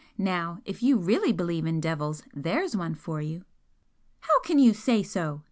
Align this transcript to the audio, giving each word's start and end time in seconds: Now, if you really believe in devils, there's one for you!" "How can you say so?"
Now, 0.17 0.61
if 0.65 0.81
you 0.81 0.97
really 0.97 1.31
believe 1.31 1.67
in 1.67 1.79
devils, 1.79 2.23
there's 2.33 2.75
one 2.75 2.95
for 2.95 3.21
you!" 3.21 3.43
"How 4.21 4.39
can 4.39 4.57
you 4.57 4.73
say 4.73 5.03
so?" 5.03 5.39